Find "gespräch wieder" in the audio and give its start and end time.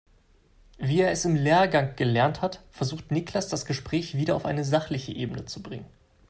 3.67-4.35